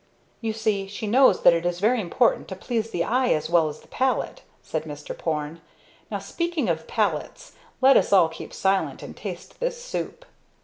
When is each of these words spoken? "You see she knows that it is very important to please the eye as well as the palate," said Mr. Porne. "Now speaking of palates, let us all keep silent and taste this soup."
"You 0.39 0.51
see 0.51 0.87
she 0.87 1.05
knows 1.05 1.43
that 1.43 1.53
it 1.53 1.63
is 1.63 1.79
very 1.79 2.01
important 2.01 2.47
to 2.47 2.55
please 2.55 2.89
the 2.89 3.03
eye 3.03 3.27
as 3.33 3.51
well 3.51 3.69
as 3.69 3.81
the 3.81 3.87
palate," 3.87 4.41
said 4.63 4.85
Mr. 4.85 5.15
Porne. 5.15 5.61
"Now 6.09 6.17
speaking 6.17 6.69
of 6.69 6.87
palates, 6.87 7.51
let 7.81 7.95
us 7.95 8.11
all 8.11 8.27
keep 8.27 8.51
silent 8.51 9.03
and 9.03 9.15
taste 9.15 9.59
this 9.59 9.79
soup." 9.79 10.25